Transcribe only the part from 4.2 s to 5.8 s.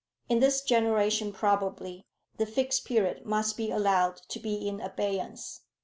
to be in abeyance."